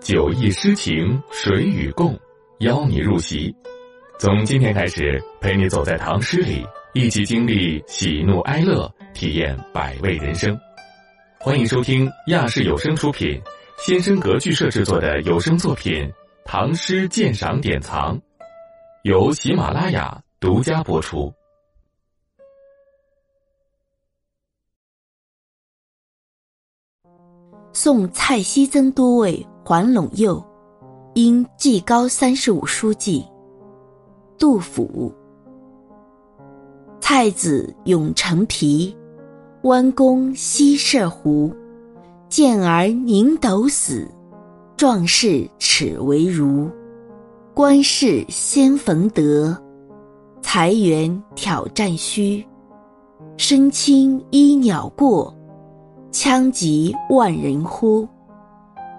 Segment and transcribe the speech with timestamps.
[0.00, 2.18] 酒意诗情，谁与共？
[2.60, 3.54] 邀你入席。
[4.18, 10.58] 从今天开始，陪你走在唐诗里，一起经历喜怒哀乐，体验百味人生。
[11.40, 13.40] 欢迎收听亚视有声出品、
[13.78, 16.04] 先声格剧社制作的有声作品
[16.44, 18.16] 《唐诗鉴赏典藏》，
[19.02, 21.32] 由喜马拉雅独家播出。
[27.72, 30.40] 宋蔡希曾都尉桓陇右，
[31.14, 33.26] 因季高三十五书记。
[34.38, 35.12] 杜甫。
[37.00, 38.96] 蔡子永成皮，
[39.62, 41.52] 弯弓西射胡。
[42.28, 44.06] 健儿宁斗死，
[44.76, 46.70] 壮士耻为儒。
[47.52, 49.60] 官事先逢德，
[50.42, 52.46] 财源挑战虚。
[53.36, 55.34] 身轻依鸟过。
[56.12, 58.06] 枪击万人呼，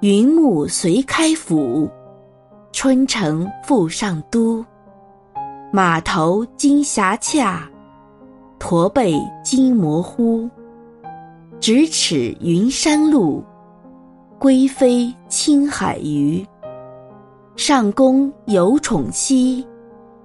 [0.00, 1.90] 云木随开府，
[2.70, 4.64] 春城复上都。
[5.72, 7.68] 马头金霞洽，
[8.60, 10.48] 驼背金模糊。
[11.58, 13.42] 咫尺云山路，
[14.38, 16.46] 归飞青海鱼。
[17.56, 19.66] 上宫有宠妻，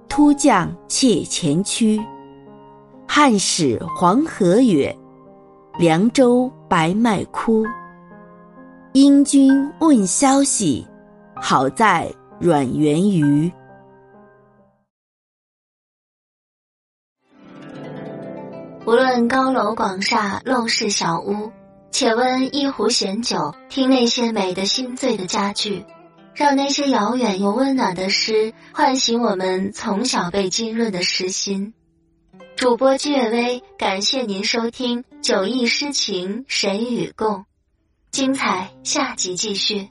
[0.08, 2.00] 突降窃前驱。
[3.08, 4.96] 汉使黄河远。
[5.80, 7.64] 凉州白麦枯，
[8.96, 9.50] 因君
[9.80, 10.86] 问消息，
[11.34, 13.50] 好在阮元余。
[18.86, 21.50] 无论高楼广厦、陋室小屋，
[21.90, 25.84] 且温一壶闲酒，听那些美的心醉的佳句，
[26.32, 31.74] 让那些遥远又温暖的诗唤醒我们从小被浸润的诗心。
[32.54, 37.38] 主播居远微，感谢您收听《酒意诗情谁与共》，
[38.14, 39.88] 精彩下集继续。